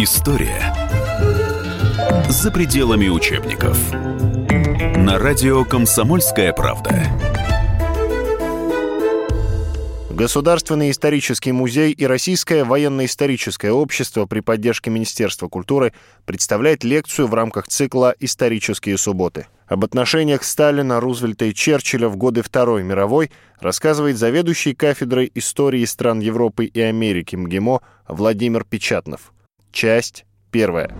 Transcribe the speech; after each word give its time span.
История 0.00 0.72
за 2.28 2.52
пределами 2.52 3.08
учебников. 3.08 3.76
На 4.96 5.18
радио 5.18 5.64
«Комсомольская 5.64 6.52
правда». 6.52 7.02
Государственный 10.08 10.92
исторический 10.92 11.50
музей 11.50 11.90
и 11.90 12.06
Российское 12.06 12.62
военно-историческое 12.62 13.72
общество 13.72 14.26
при 14.26 14.38
поддержке 14.38 14.88
Министерства 14.88 15.48
культуры 15.48 15.92
представляет 16.26 16.84
лекцию 16.84 17.26
в 17.26 17.34
рамках 17.34 17.66
цикла 17.66 18.14
«Исторические 18.20 18.98
субботы». 18.98 19.48
Об 19.66 19.84
отношениях 19.84 20.44
Сталина, 20.44 21.00
Рузвельта 21.00 21.46
и 21.46 21.54
Черчилля 21.54 22.08
в 22.08 22.16
годы 22.16 22.42
Второй 22.42 22.84
мировой 22.84 23.32
рассказывает 23.58 24.16
заведующий 24.16 24.76
кафедрой 24.76 25.32
истории 25.34 25.84
стран 25.86 26.20
Европы 26.20 26.66
и 26.66 26.80
Америки 26.80 27.34
МГИМО 27.34 27.80
Владимир 28.06 28.62
Печатнов. 28.62 29.32
Часть 29.80 30.24
первая. 30.50 30.90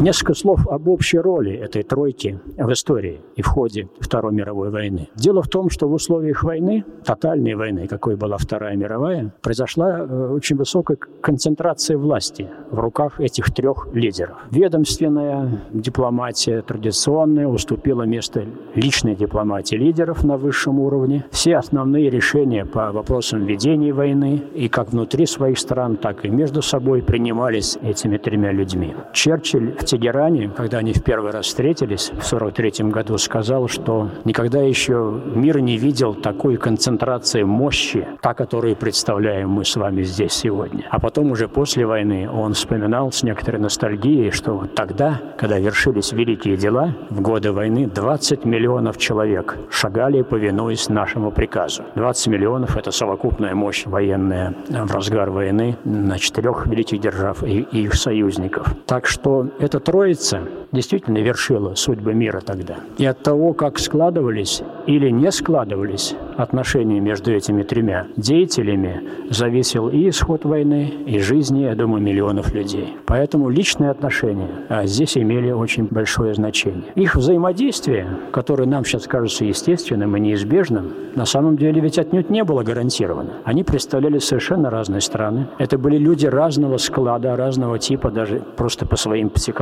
Несколько 0.00 0.32
слов 0.32 0.66
об 0.66 0.88
общей 0.88 1.18
роли 1.18 1.52
этой 1.52 1.82
тройки 1.82 2.40
в 2.56 2.72
истории 2.72 3.20
и 3.36 3.42
в 3.42 3.46
ходе 3.46 3.90
Второй 3.98 4.32
мировой 4.32 4.70
войны. 4.70 5.08
Дело 5.14 5.42
в 5.42 5.48
том, 5.48 5.68
что 5.68 5.88
в 5.88 5.92
условиях 5.92 6.42
войны, 6.42 6.86
тотальной 7.04 7.54
войны, 7.54 7.86
какой 7.86 8.16
была 8.16 8.38
Вторая 8.38 8.76
мировая, 8.76 9.34
произошла 9.42 9.98
э, 9.98 10.30
очень 10.32 10.56
высокая 10.56 10.96
концентрация 11.20 11.98
власти 11.98 12.48
в 12.70 12.78
руках 12.78 13.20
этих 13.20 13.52
трех 13.52 13.88
лидеров. 13.92 14.38
Ведомственная 14.50 15.60
дипломатия 15.70 16.62
традиционная 16.62 17.46
уступила 17.46 18.04
место 18.04 18.46
личной 18.74 19.14
дипломатии 19.14 19.76
лидеров 19.76 20.24
на 20.24 20.38
высшем 20.38 20.80
уровне. 20.80 21.26
Все 21.30 21.56
основные 21.56 22.08
решения 22.08 22.64
по 22.64 22.90
вопросам 22.90 23.44
ведения 23.44 23.92
войны 23.92 24.42
и 24.54 24.70
как 24.70 24.92
внутри 24.92 25.26
своих 25.26 25.58
стран, 25.58 25.98
так 25.98 26.24
и 26.24 26.30
между 26.30 26.62
собой 26.62 27.02
принимались 27.02 27.76
этими 27.82 28.16
тремя 28.16 28.50
людьми. 28.50 28.94
Черчилль 29.12 29.74
в 29.78 29.89
Тегеране, 29.90 30.50
когда 30.56 30.78
они 30.78 30.92
в 30.92 31.02
первый 31.02 31.32
раз 31.32 31.46
встретились 31.46 32.10
в 32.10 32.32
1943 32.32 32.90
году, 32.90 33.18
сказал, 33.18 33.66
что 33.66 34.08
никогда 34.24 34.60
еще 34.60 35.20
мир 35.34 35.58
не 35.60 35.78
видел 35.78 36.14
такой 36.14 36.56
концентрации 36.56 37.42
мощи, 37.42 38.06
та, 38.20 38.32
которую 38.34 38.76
представляем 38.76 39.50
мы 39.50 39.64
с 39.64 39.74
вами 39.74 40.04
здесь 40.04 40.32
сегодня. 40.32 40.86
А 40.90 41.00
потом 41.00 41.32
уже 41.32 41.48
после 41.48 41.86
войны 41.86 42.30
он 42.30 42.54
вспоминал 42.54 43.10
с 43.10 43.24
некоторой 43.24 43.60
ностальгией, 43.60 44.30
что 44.30 44.64
тогда, 44.76 45.20
когда 45.36 45.58
вершились 45.58 46.12
великие 46.12 46.56
дела, 46.56 46.94
в 47.08 47.20
годы 47.20 47.50
войны 47.50 47.88
20 47.88 48.44
миллионов 48.44 48.96
человек 48.96 49.58
шагали, 49.70 50.22
повинуясь 50.22 50.88
нашему 50.88 51.32
приказу. 51.32 51.82
20 51.96 52.28
миллионов– 52.28 52.76
это 52.78 52.92
совокупная 52.92 53.56
мощь 53.56 53.86
военная 53.86 54.54
в 54.68 54.94
разгар 54.94 55.30
войны 55.30 55.76
на 55.84 56.16
четырех 56.20 56.68
великих 56.68 57.00
держав 57.00 57.42
и 57.42 57.62
их 57.62 57.94
союзников. 57.94 58.72
Так 58.86 59.06
что 59.06 59.48
это 59.58 59.79
Троица 59.80 60.40
действительно 60.72 61.18
вершила 61.18 61.74
судьбы 61.74 62.14
мира 62.14 62.40
тогда. 62.40 62.76
И 62.98 63.04
от 63.04 63.22
того, 63.22 63.52
как 63.52 63.78
складывались 63.78 64.62
или 64.86 65.10
не 65.10 65.32
складывались 65.32 66.14
отношения 66.36 67.00
между 67.00 67.32
этими 67.32 67.62
тремя 67.62 68.06
деятелями, 68.16 69.02
зависел 69.30 69.88
и 69.88 70.08
исход 70.08 70.44
войны, 70.44 70.92
и 71.06 71.18
жизни, 71.18 71.62
я 71.62 71.74
думаю, 71.74 72.02
миллионов 72.02 72.54
людей. 72.54 72.96
Поэтому 73.06 73.48
личные 73.48 73.90
отношения 73.90 74.48
а 74.68 74.86
здесь 74.86 75.16
имели 75.16 75.50
очень 75.50 75.88
большое 75.90 76.34
значение. 76.34 76.84
Их 76.94 77.16
взаимодействие, 77.16 78.06
которое 78.32 78.66
нам 78.66 78.84
сейчас 78.84 79.06
кажется 79.06 79.44
естественным 79.44 80.16
и 80.16 80.20
неизбежным, 80.20 80.92
на 81.14 81.26
самом 81.26 81.56
деле 81.56 81.80
ведь 81.80 81.98
отнюдь 81.98 82.30
не 82.30 82.44
было 82.44 82.62
гарантировано. 82.62 83.30
Они 83.44 83.64
представляли 83.64 84.18
совершенно 84.18 84.70
разные 84.70 85.00
страны. 85.00 85.48
Это 85.58 85.76
были 85.76 85.96
люди 85.96 86.26
разного 86.26 86.76
склада, 86.76 87.34
разного 87.36 87.78
типа, 87.78 88.10
даже 88.10 88.40
просто 88.56 88.86
по 88.86 88.96
своим 88.96 89.28
психологическим, 89.30 89.59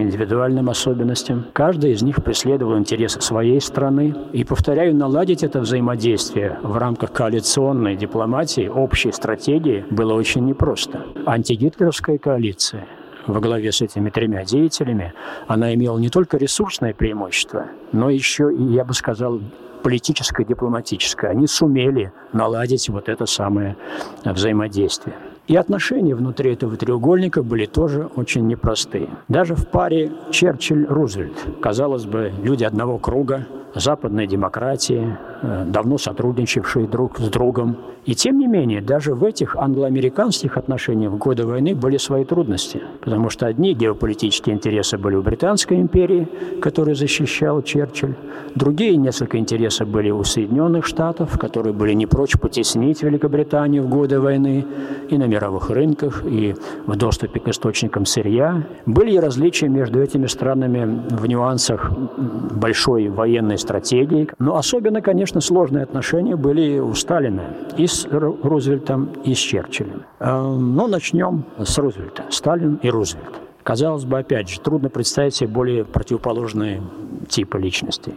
индивидуальным 0.00 0.68
особенностям. 0.68 1.46
Каждый 1.52 1.92
из 1.92 2.02
них 2.02 2.22
преследовал 2.22 2.78
интересы 2.78 3.20
своей 3.20 3.60
страны. 3.60 4.14
И, 4.32 4.44
повторяю, 4.44 4.94
наладить 4.94 5.42
это 5.42 5.60
взаимодействие 5.60 6.58
в 6.62 6.76
рамках 6.76 7.12
коалиционной 7.12 7.96
дипломатии, 7.96 8.68
общей 8.68 9.12
стратегии 9.12 9.84
было 9.90 10.14
очень 10.14 10.44
непросто. 10.44 11.04
Антигитлеровская 11.26 12.18
коалиция 12.18 12.86
во 13.26 13.40
главе 13.40 13.70
с 13.72 13.80
этими 13.80 14.10
тремя 14.10 14.44
деятелями, 14.44 15.12
она 15.46 15.74
имела 15.74 15.98
не 15.98 16.08
только 16.08 16.36
ресурсное 16.36 16.94
преимущество, 16.94 17.66
но 17.92 18.10
еще 18.10 18.52
и, 18.52 18.62
я 18.62 18.84
бы 18.84 18.94
сказал, 18.94 19.40
политическое, 19.82 20.44
дипломатическое. 20.44 21.30
Они 21.30 21.46
сумели 21.46 22.12
наладить 22.32 22.88
вот 22.88 23.08
это 23.08 23.26
самое 23.26 23.76
взаимодействие. 24.24 25.16
И 25.50 25.56
отношения 25.56 26.14
внутри 26.14 26.52
этого 26.52 26.76
треугольника 26.76 27.42
были 27.42 27.66
тоже 27.66 28.08
очень 28.14 28.46
непростые. 28.46 29.08
Даже 29.26 29.56
в 29.56 29.66
паре 29.66 30.12
Черчилль-Рузвельт, 30.30 31.58
казалось 31.60 32.04
бы, 32.04 32.32
люди 32.44 32.62
одного 32.62 32.98
круга, 32.98 33.48
западной 33.74 34.26
демократии, 34.26 35.16
э, 35.42 35.64
давно 35.66 35.98
сотрудничавшие 35.98 36.86
друг 36.86 37.18
с 37.18 37.28
другом. 37.28 37.76
И 38.06 38.14
тем 38.14 38.38
не 38.38 38.46
менее, 38.46 38.80
даже 38.80 39.14
в 39.14 39.24
этих 39.24 39.56
англоамериканских 39.56 40.56
отношениях 40.56 41.12
в 41.12 41.18
годы 41.18 41.46
войны 41.46 41.74
были 41.74 41.98
свои 41.98 42.24
трудности, 42.24 42.82
потому 43.00 43.28
что 43.28 43.46
одни 43.46 43.74
геополитические 43.74 44.56
интересы 44.56 44.96
были 44.96 45.16
у 45.16 45.22
Британской 45.22 45.78
империи, 45.80 46.26
которую 46.62 46.96
защищал 46.96 47.62
Черчилль, 47.62 48.14
другие 48.54 48.96
несколько 48.96 49.36
интересов 49.38 49.88
были 49.88 50.10
у 50.10 50.24
Соединенных 50.24 50.86
Штатов, 50.86 51.38
которые 51.38 51.74
были 51.74 51.92
не 51.92 52.06
прочь 52.06 52.38
потеснить 52.38 53.02
Великобританию 53.02 53.82
в 53.82 53.88
годы 53.88 54.18
войны 54.18 54.66
и 55.10 55.18
на 55.18 55.24
мировых 55.40 55.70
рынках, 55.70 56.22
и 56.24 56.54
в 56.86 56.96
доступе 56.96 57.40
к 57.40 57.48
источникам 57.48 58.04
сырья. 58.04 58.62
Были 58.86 59.12
и 59.12 59.18
различия 59.18 59.68
между 59.68 60.00
этими 60.02 60.26
странами 60.26 61.02
в 61.10 61.26
нюансах 61.26 61.90
большой 61.90 63.08
военной 63.08 63.58
стратегии. 63.58 64.28
Но 64.38 64.56
особенно, 64.56 65.00
конечно, 65.00 65.40
сложные 65.40 65.84
отношения 65.84 66.36
были 66.36 66.78
у 66.78 66.94
Сталина 66.94 67.42
и 67.76 67.86
с 67.86 68.06
Рузвельтом, 68.10 69.10
и 69.24 69.34
с 69.34 69.38
Черчиллем. 69.38 70.02
Э, 70.18 70.42
но 70.42 70.86
начнем 70.86 71.44
с 71.58 71.78
Рузвельта. 71.78 72.24
Сталин 72.30 72.78
и 72.82 72.90
Рузвельт. 72.90 73.40
Казалось 73.62 74.04
бы, 74.04 74.18
опять 74.18 74.48
же, 74.48 74.60
трудно 74.60 74.88
представить 74.88 75.34
себе 75.34 75.48
более 75.48 75.84
противоположные 75.84 76.82
типы 77.28 77.58
личности. 77.58 78.14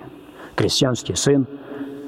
Крестьянский 0.55 1.15
сын– 1.15 1.47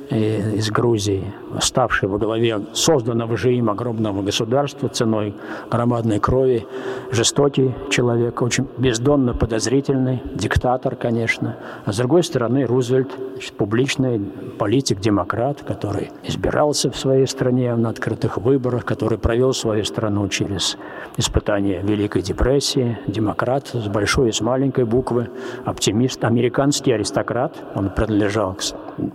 из 0.10 0.70
Грузии, 0.70 1.24
ставший 1.60 2.10
во 2.10 2.18
главе 2.18 2.62
созданного 2.74 3.38
же 3.38 3.54
им 3.54 3.70
огромного 3.70 4.22
государства 4.22 4.90
ценой 4.90 5.36
громадной 5.70 6.20
крови, 6.20 6.68
жестокий 7.12 7.74
человек, 7.90 8.42
очень 8.42 8.68
бездонно 8.78 9.34
подозрительный, 9.34 10.22
диктатор, 10.34 10.96
конечно. 10.96 11.58
А 11.86 11.92
с 11.92 11.98
другой 11.98 12.24
стороны, 12.24 12.66
Рузвельт, 12.66 13.12
значит, 13.34 13.54
публичный 13.54 14.20
политик, 14.58 15.00
демократ, 15.00 15.62
который 15.64 16.12
избирался 16.24 16.92
в 16.92 16.98
своей 16.98 17.28
стране 17.28 17.76
на 17.76 17.90
открытых 17.90 18.38
выборах, 18.38 18.86
который 18.86 19.18
провел 19.18 19.54
свою 19.54 19.84
страну 19.86 20.28
через 20.30 20.78
испытания 21.18 21.82
Великой 21.82 22.22
депрессии, 22.22 22.98
демократ 23.08 23.68
с 23.74 23.88
большой 23.88 24.30
и 24.30 24.32
с 24.32 24.42
маленькой 24.42 24.86
буквы, 24.86 25.30
оптимист, 25.66 26.24
американский 26.24 26.92
аристократ, 26.92 27.56
он 27.76 27.90
принадлежал 27.90 28.54
к, 28.54 28.62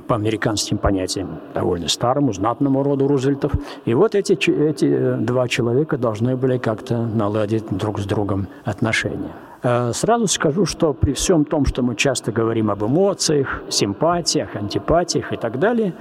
по 0.07 0.15
американским 0.15 0.79
понятиям 0.79 1.41
довольно 1.55 1.89
старому, 1.89 2.33
знатному 2.33 2.83
роду 2.83 3.09
Рузвельтов. 3.09 3.53
И 3.85 3.95
вот 3.95 4.15
эти, 4.15 4.33
эти 4.33 4.85
э, 4.85 5.17
два 5.19 5.49
человека 5.49 5.97
должны 5.99 6.37
были 6.37 6.59
как-то 6.59 7.07
наладить 7.07 7.65
друг 7.71 7.99
с 7.99 8.05
другом 8.05 8.49
отношения. 8.65 9.33
Э, 9.63 9.93
сразу 9.93 10.27
скажу, 10.27 10.65
что 10.65 10.95
при 10.95 11.13
всем 11.13 11.45
том, 11.45 11.67
что 11.67 11.83
мы 11.83 11.95
часто 11.95 12.33
говорим 12.33 12.71
об 12.71 12.83
эмоциях, 12.83 13.63
симпатиях, 13.69 14.57
антипатиях 14.57 15.33
и 15.33 15.37
так 15.37 15.59
далее, 15.59 15.93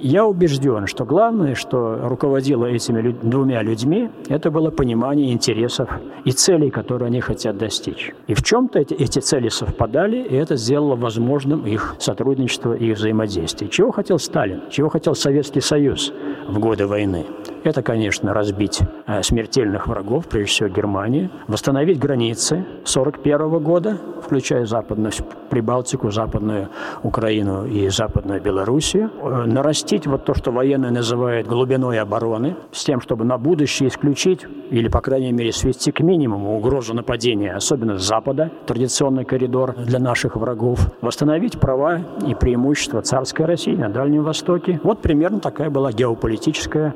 я 0.00 0.26
убежден, 0.26 0.86
что 0.86 1.04
главное, 1.04 1.54
что 1.54 2.00
руководило 2.02 2.66
этими 2.66 3.12
двумя 3.12 3.62
людьми, 3.62 4.10
это 4.28 4.50
было 4.50 4.70
понимание 4.70 5.32
интересов 5.32 5.88
и 6.24 6.32
целей, 6.32 6.70
которые 6.70 7.06
они 7.06 7.20
хотят 7.20 7.56
достичь. 7.56 8.12
И 8.26 8.34
в 8.34 8.42
чем-то 8.42 8.80
эти, 8.80 8.94
эти 8.94 9.20
цели 9.20 9.48
совпадали, 9.48 10.16
и 10.16 10.34
это 10.34 10.56
сделало 10.56 10.96
возможным 10.96 11.66
их 11.66 11.94
сотрудничество 11.98 12.74
и 12.74 12.90
их 12.90 12.98
взаимодействие. 12.98 13.70
Чего 13.70 13.92
хотел 13.92 14.18
Сталин? 14.18 14.62
Чего 14.70 14.88
хотел 14.88 15.14
Советский 15.14 15.60
Союз 15.60 16.12
в 16.48 16.58
годы 16.58 16.86
войны? 16.86 17.24
Это, 17.62 17.82
конечно, 17.82 18.32
разбить 18.32 18.80
э, 19.06 19.22
смертельных 19.22 19.86
врагов, 19.86 20.26
прежде 20.26 20.50
всего 20.50 20.68
Германии, 20.70 21.30
восстановить 21.46 21.98
границы, 21.98 22.64
1941 22.84 23.62
года, 23.62 23.98
включая 24.22 24.66
Западную 24.66 25.12
Прибалтику, 25.48 26.10
Западную 26.10 26.68
Украину 27.02 27.66
и 27.66 27.88
Западную 27.88 28.40
Белоруссию, 28.40 29.10
э, 29.22 29.44
нарастить 29.46 30.06
вот 30.06 30.24
то, 30.24 30.34
что 30.34 30.50
военные 30.50 30.90
называют 30.90 31.46
глубиной 31.46 31.98
обороны, 31.98 32.56
с 32.72 32.84
тем, 32.84 33.00
чтобы 33.00 33.24
на 33.24 33.38
будущее 33.38 33.88
исключить 33.88 34.46
или, 34.70 34.88
по 34.88 35.00
крайней 35.00 35.32
мере, 35.32 35.52
свести 35.52 35.92
к 35.92 36.00
минимуму 36.00 36.56
угрозу 36.56 36.94
нападения, 36.94 37.52
особенно 37.54 37.98
с 37.98 38.02
Запада, 38.02 38.50
традиционный 38.66 39.24
коридор 39.24 39.74
для 39.74 39.98
наших 39.98 40.36
врагов, 40.36 40.80
восстановить 41.00 41.58
права 41.60 42.00
и 42.26 42.34
преимущества 42.34 43.02
царской 43.02 43.46
России 43.46 43.74
на 43.74 43.88
Дальнем 43.88 44.24
Востоке. 44.24 44.80
Вот 44.82 45.00
примерно 45.00 45.40
такая 45.40 45.70
была 45.70 45.92
геополитическая 45.92 46.40
политическая 46.40 46.94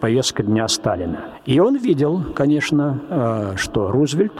повестка 0.00 0.42
дня 0.42 0.68
Сталина. 0.68 1.24
И 1.44 1.60
он 1.60 1.76
видел, 1.76 2.22
конечно, 2.34 3.00
э, 3.08 3.52
что 3.56 3.90
Рузвельт, 3.90 4.32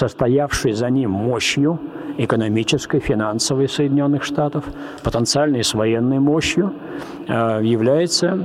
состоявший 0.00 0.72
за 0.72 0.88
ним 0.90 1.10
мощью, 1.10 1.78
экономической, 2.18 3.00
финансовой 3.00 3.68
Соединенных 3.68 4.24
Штатов, 4.24 4.64
потенциальной 5.02 5.62
с 5.62 5.74
военной 5.74 6.18
мощью, 6.18 6.72
является 7.28 8.38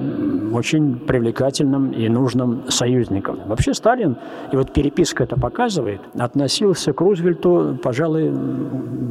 очень 0.54 1.00
привлекательным 1.00 1.92
и 1.92 2.08
нужным 2.10 2.70
союзником. 2.70 3.40
Вообще 3.48 3.74
Сталин, 3.74 4.18
и 4.52 4.56
вот 4.56 4.72
переписка 4.74 5.24
это 5.24 5.40
показывает, 5.40 6.02
относился 6.18 6.94
к 6.94 7.02
Рузвельту, 7.02 7.78
пожалуй, 7.82 8.32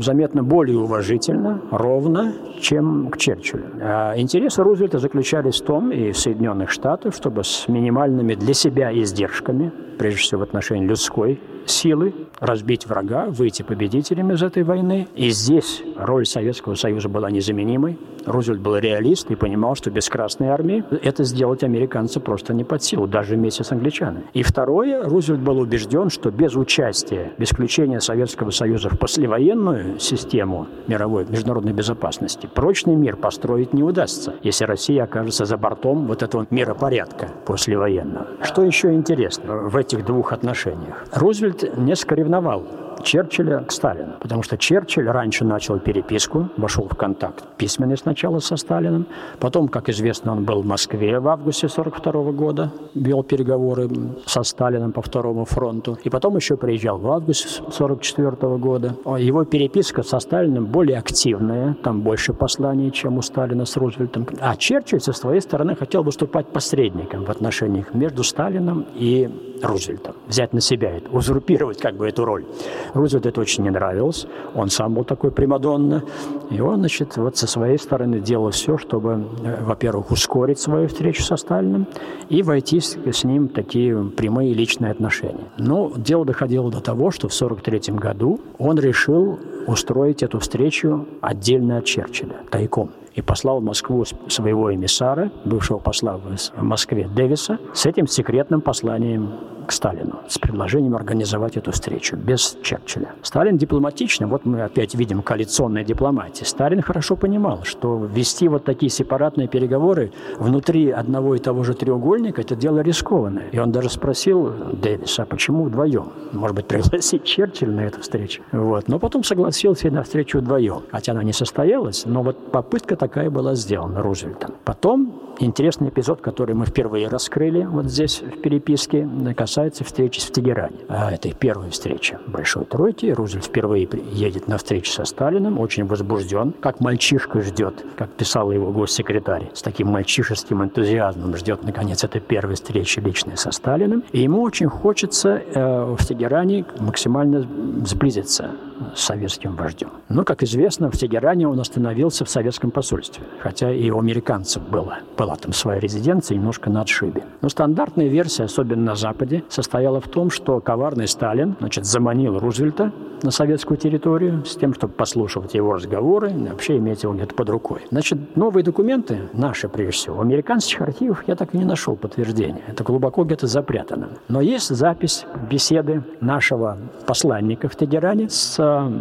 заметно 0.00 0.42
более 0.42 0.78
уважительно, 0.78 1.60
ровно, 1.70 2.34
чем 2.60 3.08
к 3.10 3.16
Черчиллю. 3.16 3.64
А 3.80 4.14
интересы 4.16 4.62
Рузвельта 4.62 4.98
заключались 4.98 5.60
в 5.60 5.64
том, 5.64 5.90
и 5.90 6.12
в 6.12 6.18
Соединенных 6.18 6.70
Штатах, 6.70 7.14
чтобы 7.14 7.44
с 7.44 7.66
минимальными 7.68 8.34
для 8.34 8.54
себя 8.54 8.92
издержками, 8.92 9.72
прежде 9.98 10.20
всего 10.20 10.40
в 10.40 10.42
отношении 10.44 10.86
людской 10.86 11.40
силы, 11.66 12.14
разбить 12.40 12.86
врага, 12.86 13.26
выйти 13.26 13.62
победителями 13.62 14.34
из 14.34 14.42
этой 14.42 14.64
войны. 14.64 15.08
И 15.14 15.30
здесь 15.30 15.82
роль 15.96 16.26
Советского 16.26 16.74
Союза 16.74 17.08
была 17.08 17.30
незаменимой. 17.30 17.98
Рузвельт 18.26 18.60
был 18.60 18.76
реалист 18.76 19.30
и 19.30 19.34
понимал, 19.34 19.74
что 19.74 19.90
без 19.90 20.08
Красной 20.08 20.48
Армии 20.48 20.84
это 21.02 21.24
сделать 21.24 21.62
американцы 21.62 22.20
просто 22.20 22.54
не 22.54 22.64
под 22.64 22.82
силу, 22.82 23.06
даже 23.06 23.34
вместе 23.34 23.64
с 23.64 23.72
англичанами. 23.72 24.24
И 24.32 24.42
второе, 24.42 25.04
Рузвельт 25.04 25.40
был 25.40 25.58
убежден, 25.58 26.10
что 26.10 26.30
без 26.30 26.56
участия, 26.56 27.32
без 27.38 27.50
включения 27.50 28.00
Советского 28.00 28.50
Союза 28.50 28.88
в 28.88 28.98
послевоенную 28.98 29.98
систему 29.98 30.66
мировой 30.86 31.26
международной 31.26 31.72
безопасности, 31.72 32.48
прочный 32.52 32.96
мир 32.96 33.16
построить 33.16 33.74
не 33.74 33.82
удастся, 33.82 34.34
если 34.42 34.64
Россия 34.64 35.04
окажется 35.04 35.44
за 35.44 35.56
бортом 35.56 36.06
вот 36.06 36.22
этого 36.22 36.46
миропорядка 36.50 37.28
послевоенного. 37.46 38.26
Что 38.42 38.62
еще 38.62 38.94
интересно 38.94 39.56
в 39.68 39.76
этих 39.76 40.04
двух 40.04 40.32
отношениях? 40.32 41.04
Рузвельт 41.12 41.76
несколько 41.76 42.14
ревновал 42.14 42.64
Черчилля 43.02 43.60
к 43.60 43.72
Сталину. 43.72 44.14
Потому 44.20 44.42
что 44.42 44.56
Черчилль 44.56 45.08
раньше 45.08 45.44
начал 45.44 45.78
переписку, 45.78 46.48
вошел 46.56 46.88
в 46.88 46.96
контакт 46.96 47.44
письменный 47.56 47.96
сначала 47.96 48.38
со 48.38 48.56
Сталиным. 48.56 49.06
Потом, 49.40 49.68
как 49.68 49.88
известно, 49.88 50.32
он 50.32 50.44
был 50.44 50.62
в 50.62 50.66
Москве 50.66 51.18
в 51.18 51.28
августе 51.28 51.66
1942 51.66 52.32
года, 52.32 52.72
вел 52.94 53.22
переговоры 53.22 53.88
со 54.26 54.42
Сталиным 54.42 54.92
по 54.92 55.02
Второму 55.02 55.44
фронту. 55.44 55.98
И 56.04 56.10
потом 56.10 56.36
еще 56.36 56.56
приезжал 56.56 56.98
в 56.98 57.10
августе 57.10 57.48
1944 57.60 58.56
года. 58.56 58.96
Его 59.18 59.44
переписка 59.44 60.02
со 60.02 60.18
Сталиным 60.20 60.66
более 60.66 60.98
активная, 60.98 61.74
там 61.82 62.00
больше 62.00 62.32
посланий, 62.32 62.90
чем 62.90 63.18
у 63.18 63.22
Сталина 63.22 63.64
с 63.64 63.76
Рузвельтом. 63.76 64.26
А 64.40 64.56
Черчилль 64.56 65.00
со 65.00 65.12
своей 65.12 65.40
стороны 65.40 65.74
хотел 65.74 66.02
выступать 66.02 66.46
посредником 66.48 67.24
в 67.24 67.30
отношениях 67.30 67.94
между 67.94 68.22
Сталином 68.22 68.86
и 68.94 69.30
Рузвельта. 69.62 70.14
Взять 70.26 70.52
на 70.52 70.60
себя 70.60 70.96
это, 70.96 71.10
узурпировать 71.10 71.80
как 71.80 71.96
бы 71.96 72.08
эту 72.08 72.24
роль. 72.24 72.44
Рузвельту 72.92 73.28
это 73.28 73.40
очень 73.40 73.64
не 73.64 73.70
нравилось. 73.70 74.26
Он 74.54 74.68
сам 74.68 74.94
был 74.94 75.04
такой 75.04 75.30
примадонна. 75.30 76.02
И 76.50 76.60
он, 76.60 76.80
значит, 76.80 77.16
вот 77.16 77.36
со 77.36 77.46
своей 77.46 77.78
стороны 77.78 78.20
делал 78.20 78.50
все, 78.50 78.76
чтобы, 78.76 79.24
э, 79.44 79.64
во-первых, 79.64 80.10
ускорить 80.10 80.58
свою 80.58 80.88
встречу 80.88 81.22
со 81.22 81.36
Сталиным 81.36 81.86
и 82.28 82.42
войти 82.42 82.80
с, 82.80 82.96
с 82.96 83.24
ним 83.24 83.48
в 83.48 83.52
такие 83.52 84.04
прямые 84.16 84.54
личные 84.54 84.92
отношения. 84.92 85.44
Но 85.56 85.92
дело 85.96 86.24
доходило 86.24 86.70
до 86.70 86.80
того, 86.80 87.10
что 87.10 87.28
в 87.28 87.34
1943 87.34 87.94
году 87.94 88.40
он 88.58 88.78
решил 88.78 89.38
устроить 89.66 90.22
эту 90.22 90.38
встречу 90.38 91.06
отдельно 91.20 91.78
от 91.78 91.84
Черчилля, 91.84 92.36
тайком 92.50 92.90
и 93.14 93.22
послал 93.22 93.60
в 93.60 93.64
Москву 93.64 94.04
своего 94.28 94.74
эмиссара, 94.74 95.30
бывшего 95.44 95.78
посла 95.78 96.18
в 96.18 96.62
Москве 96.62 97.08
Дэвиса, 97.08 97.58
с 97.72 97.86
этим 97.86 98.06
секретным 98.06 98.60
посланием 98.60 99.30
к 99.64 99.72
Сталину 99.72 100.20
с 100.28 100.38
предложением 100.38 100.94
организовать 100.94 101.56
эту 101.56 101.72
встречу 101.72 102.16
без 102.16 102.56
Черчилля. 102.62 103.12
Сталин 103.22 103.56
дипломатично, 103.56 104.26
вот 104.26 104.44
мы 104.44 104.62
опять 104.62 104.94
видим 104.94 105.22
коалиционная 105.22 105.84
дипломатия. 105.84 106.44
Сталин 106.44 106.82
хорошо 106.82 107.16
понимал, 107.16 107.64
что 107.64 108.04
вести 108.04 108.48
вот 108.48 108.64
такие 108.64 108.90
сепаратные 108.90 109.48
переговоры 109.48 110.12
внутри 110.38 110.90
одного 110.90 111.34
и 111.34 111.38
того 111.38 111.64
же 111.64 111.74
треугольника– 111.74 112.40
это 112.42 112.56
дело 112.56 112.80
рискованное. 112.80 113.48
И 113.52 113.58
он 113.58 113.72
даже 113.72 113.88
спросил 113.88 114.52
Дэвиса, 114.72 115.22
а 115.22 115.26
почему 115.26 115.64
вдвоем? 115.64 116.12
Может 116.32 116.56
быть, 116.56 116.66
пригласить 116.66 117.24
Черчилля 117.24 117.72
на 117.72 117.80
эту 117.80 118.00
встречу? 118.00 118.42
Вот. 118.52 118.88
Но 118.88 118.98
потом 118.98 119.24
согласился 119.24 119.90
на 119.90 120.02
встречу 120.02 120.38
вдвоем. 120.38 120.82
Хотя 120.90 121.12
она 121.12 121.22
не 121.22 121.32
состоялась, 121.32 122.04
но 122.06 122.22
вот 122.22 122.52
попытка 122.52 122.96
такая 123.04 123.28
была 123.28 123.54
сделана 123.54 124.00
Рузвельтом. 124.00 124.54
Потом 124.64 125.20
интересный 125.38 125.90
эпизод, 125.90 126.22
который 126.22 126.54
мы 126.54 126.64
впервые 126.64 127.08
раскрыли 127.08 127.64
вот 127.64 127.86
здесь 127.86 128.22
в 128.22 128.40
переписке, 128.40 129.06
касается 129.36 129.84
встречи 129.84 130.20
в 130.20 130.30
Тегеране. 130.30 130.78
А 130.88 131.12
это 131.12 131.30
первая 131.34 131.68
встреча 131.70 132.18
Большой 132.26 132.64
Тройки. 132.64 133.06
Рузвельт 133.06 133.44
впервые 133.44 133.86
едет 134.12 134.48
на 134.48 134.56
встречу 134.56 134.90
со 134.90 135.04
Сталиным, 135.04 135.60
очень 135.60 135.84
возбужден, 135.84 136.54
как 136.60 136.80
мальчишка 136.80 137.42
ждет, 137.42 137.84
как 137.96 138.10
писал 138.10 138.52
его 138.52 138.72
госсекретарь, 138.72 139.50
с 139.52 139.60
таким 139.60 139.88
мальчишеским 139.88 140.62
энтузиазмом 140.62 141.36
ждет, 141.36 141.62
наконец, 141.62 142.04
этой 142.04 142.22
первой 142.22 142.54
встречи 142.54 143.00
личной 143.00 143.36
со 143.36 143.50
Сталиным. 143.50 144.02
И 144.12 144.20
ему 144.20 144.40
очень 144.40 144.68
хочется 144.68 145.42
э, 145.54 145.96
в 145.98 146.06
Тегеране 146.06 146.64
максимально 146.78 147.46
сблизиться 147.84 148.52
с 148.94 149.02
советским 149.02 149.56
вождем. 149.56 149.90
Но, 150.08 150.24
как 150.24 150.42
известно, 150.42 150.90
в 150.90 150.96
Тегеране 150.96 151.48
он 151.48 151.60
остановился 151.60 152.24
в 152.24 152.30
советском 152.30 152.70
посольстве, 152.70 152.93
хотя 153.40 153.72
и 153.72 153.90
у 153.90 153.98
американцев 153.98 154.62
было, 154.68 154.98
была 155.16 155.36
там 155.36 155.52
своя 155.52 155.80
резиденция 155.80 156.36
немножко 156.36 156.70
на 156.70 156.82
отшибе. 156.82 157.24
Но 157.40 157.48
стандартная 157.48 158.08
версия, 158.08 158.44
особенно 158.44 158.82
на 158.82 158.94
Западе, 158.96 159.44
состояла 159.48 160.00
в 160.00 160.08
том, 160.08 160.30
что 160.30 160.60
коварный 160.60 161.08
Сталин 161.08 161.56
значит, 161.60 161.86
заманил 161.86 162.38
Рузвельта 162.38 162.92
на 163.22 163.30
советскую 163.30 163.78
территорию 163.78 164.44
с 164.44 164.56
тем, 164.56 164.74
чтобы 164.74 164.94
послушать 164.94 165.54
его 165.54 165.74
разговоры, 165.74 166.30
вообще 166.30 166.78
иметь 166.78 167.02
его 167.02 167.14
где-то 167.14 167.34
под 167.34 167.48
рукой. 167.50 167.80
Значит, 167.90 168.36
новые 168.36 168.64
документы, 168.64 169.18
наши 169.32 169.68
прежде 169.68 169.92
всего, 169.92 170.20
американских 170.20 170.80
архивах 170.80 171.24
я 171.26 171.36
так 171.36 171.54
и 171.54 171.58
не 171.58 171.64
нашел 171.64 171.96
подтверждения. 171.96 172.62
Это 172.66 172.84
глубоко 172.84 173.24
где-то 173.24 173.46
запрятано. 173.46 174.08
Но 174.28 174.40
есть 174.40 174.68
запись 174.68 175.26
беседы 175.50 176.02
нашего 176.20 176.78
посланника 177.06 177.68
в 177.68 177.76
Тегеране 177.76 178.28
с 178.28 178.58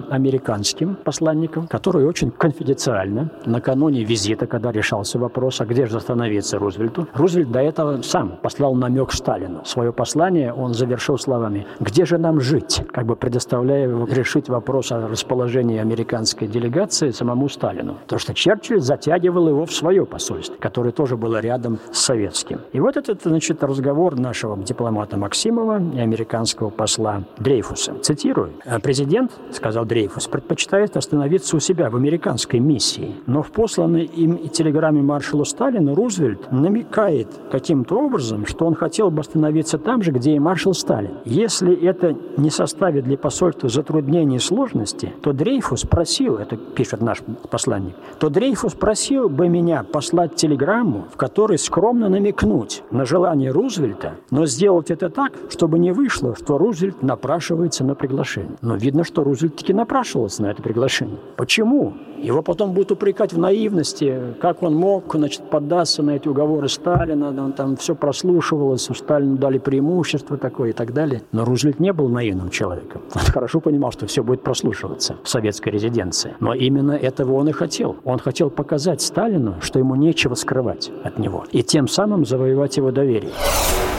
американским 0.10 0.96
посланником, 0.96 1.68
который 1.68 2.06
очень 2.06 2.32
конфиденциально 2.32 3.30
накануне 3.46 4.04
визита, 4.04 4.48
когда 4.48 4.72
решался 4.72 5.20
вопрос, 5.20 5.62
а 5.62 5.66
где 5.66 5.86
же 5.86 5.98
остановиться 5.98 6.58
Рузвельту, 6.60 7.08
Рузвельт 7.14 7.52
до 7.52 7.60
этого 7.60 8.02
сам 8.02 8.38
послал 8.42 8.76
намек 8.76 9.12
Сталину. 9.12 9.64
Свое 9.66 9.92
послание 9.92 10.54
он 10.54 10.74
завершил 10.74 11.18
словами 11.18 11.66
«Где 11.80 12.06
же 12.06 12.18
нам 12.18 12.42
жить?», 12.42 12.84
как 12.92 13.06
бы 13.06 13.16
предоставляя 13.16 13.88
решить 14.12 14.50
вопрос 14.50 14.92
о 14.92 15.08
расположении 15.08 15.80
американской 15.80 16.48
делегации 16.48 17.12
самому 17.12 17.50
Сталину. 17.50 17.96
Потому 18.04 18.20
что 18.20 18.34
Черчилль 18.34 18.82
затягивал 18.82 19.50
его 19.50 19.66
в 19.66 19.74
свое 19.74 20.06
посольство, 20.06 20.56
которое 20.60 20.92
тоже 20.92 21.18
было 21.18 21.40
рядом 21.40 21.80
с 21.92 22.00
советским. 22.00 22.62
И 22.72 22.80
вот 22.80 22.98
этот, 22.98 23.22
значит, 23.24 23.64
разговор 23.64 24.18
нашего 24.18 24.58
дипломата 24.58 25.18
Максимова 25.18 25.82
и 25.94 26.00
американского 26.00 26.70
посла 26.70 27.24
Дрейфуса. 27.38 27.94
Цитирую. 28.02 28.52
«Президент,— 28.82 29.32
сказал 29.52 29.86
Дрейфус,— 29.86 30.28
предпочитает 30.30 30.98
остановиться 30.98 31.56
у 31.56 31.60
себя 31.60 31.90
в 31.90 31.96
американской 31.96 32.60
миссии. 32.60 33.16
Но 33.28 33.42
в 33.42 33.52
посланной 33.52 34.06
им 34.06 34.38
телеграмме 34.50 35.02
маршалу 35.02 35.46
Сталину 35.46 35.96
Рузвельт 35.96 36.52
намекает 36.52 37.28
каким-то 37.52 38.00
образом, 38.00 38.46
что 38.46 38.66
он 38.66 38.76
хотел 38.76 39.12
бы 39.12 39.22
остановиться 39.22 39.78
там 39.78 40.02
же, 40.02 40.12
где 40.12 40.36
и 40.36 40.40
маршал 40.40 40.74
Сталин. 40.74 41.18
Если 41.26 41.76
это 41.76 42.16
не 42.38 42.50
составит 42.50 43.04
для 43.04 43.18
посольства 43.18 43.70
затруднений, 43.70 43.93
затруднений 43.94 44.38
и 44.38 44.40
сложности, 44.40 45.14
то 45.22 45.34
Дрейфус 45.34 45.84
просил, 45.84 46.38
это 46.38 46.58
пишет 46.58 47.02
наш 47.02 47.22
посланник, 47.50 47.96
то 48.20 48.30
Дрейфус 48.30 48.74
просил 48.74 49.30
бы 49.30 49.48
меня 49.48 49.84
послать 49.84 50.36
телеграмму, 50.36 51.06
в 51.14 51.18
которой 51.18 51.58
скромно 51.58 52.10
намекнуть 52.10 52.84
на 52.92 53.06
желание 53.06 53.52
Рузвельта, 53.52 54.16
но 54.32 54.46
сделать 54.46 54.90
это 54.90 55.10
так, 55.10 55.34
чтобы 55.50 55.80
не 55.80 55.92
вышло, 55.92 56.36
что 56.36 56.58
Рузвельт 56.58 57.04
напрашивается 57.04 57.84
на 57.84 57.96
приглашение. 57.96 58.58
Но 58.62 58.76
видно, 58.76 59.04
что 59.04 59.24
Рузвельт 59.24 59.56
таки 59.56 59.74
напрашивался 59.74 60.42
на 60.42 60.48
это 60.48 60.62
приглашение. 60.64 61.18
Почему? 61.36 61.94
Его 62.24 62.42
потом 62.42 62.72
будут 62.72 62.94
упрекать 62.94 63.34
в 63.34 63.38
наивности, 63.38 64.18
как 64.40 64.64
он 64.64 64.76
мог 64.76 65.14
значит, 65.14 65.50
поддаться 65.50 66.02
на 66.02 66.12
эти 66.12 66.30
уговоры 66.30 66.70
Сталина, 66.70 67.28
он 67.28 67.52
там 67.52 67.76
все 67.76 67.96
прослушивалось, 67.96 68.90
Сталину 68.96 69.36
дали 69.36 69.58
преимущество 69.58 70.38
такое 70.38 70.70
и 70.70 70.74
так 70.74 70.94
далее. 70.94 71.22
Но 71.34 71.44
Рузвельт 71.44 71.82
не 71.82 71.92
был 71.92 72.08
наивным 72.08 72.50
человеком. 72.50 73.02
Он 73.14 73.22
хорошо 73.22 73.60
понимал, 73.60 73.92
что 73.92 74.08
все 74.08 74.24
будет 74.24 74.42
прослушиваться 74.42 75.18
в 75.22 75.28
советской 75.28 75.70
резиденции. 75.70 76.36
Но 76.40 76.54
именно 76.54 76.94
этого 76.94 77.34
он 77.34 77.50
и 77.50 77.52
хотел. 77.52 77.98
Он 78.06 78.20
хотел 78.20 78.50
показать 78.50 79.02
Сталину, 79.02 79.56
что 79.60 79.80
ему 79.80 79.96
нечего 79.96 80.36
скрывать 80.36 80.92
от 81.04 81.20
него, 81.20 81.44
и 81.52 81.62
тем 81.62 81.90
самым 81.90 82.26
завоевать 82.26 82.78
его 82.78 82.92
доверие. 82.92 83.32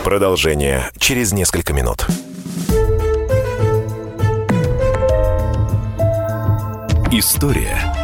Продолжение 0.03 0.85
через 0.97 1.35
несколько 1.35 1.75
минут. 1.75 2.07
История 7.13 8.04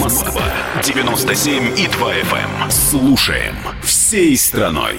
Москва 0.00 0.42
97 0.82 1.78
и 1.78 1.86
2 1.86 2.12
FM. 2.14 2.70
Слушаем 2.70 3.54
всей 3.82 4.36
страной. 4.36 4.96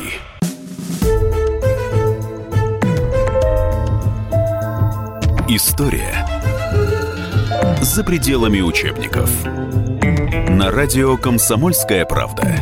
История 5.50 6.26
за 7.82 8.04
пределами 8.04 8.62
учебников. 8.62 9.30
На 10.50 10.72
радио 10.72 11.18
«Комсомольская 11.18 12.06
правда». 12.06 12.56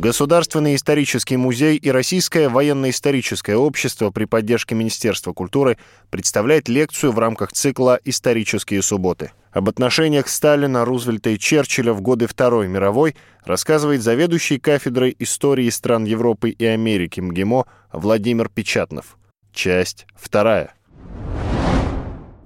Государственный 0.00 0.76
исторический 0.76 1.36
музей 1.36 1.76
и 1.76 1.90
Российское 1.90 2.48
военно-историческое 2.48 3.56
общество 3.56 4.08
при 4.08 4.24
поддержке 4.24 4.74
Министерства 4.74 5.34
культуры 5.34 5.76
представляет 6.08 6.70
лекцию 6.70 7.12
в 7.12 7.18
рамках 7.18 7.52
цикла 7.52 8.00
«Исторические 8.06 8.80
субботы». 8.80 9.32
Об 9.52 9.68
отношениях 9.68 10.28
Сталина, 10.28 10.86
Рузвельта 10.86 11.28
и 11.28 11.38
Черчилля 11.38 11.92
в 11.92 12.00
годы 12.00 12.26
Второй 12.26 12.66
мировой 12.66 13.14
рассказывает 13.44 14.00
заведующий 14.00 14.58
кафедрой 14.58 15.14
истории 15.18 15.68
стран 15.68 16.04
Европы 16.04 16.48
и 16.48 16.64
Америки 16.64 17.20
МГИМО 17.20 17.66
Владимир 17.92 18.48
Печатнов. 18.48 19.18
Часть 19.52 20.06
вторая. 20.16 20.72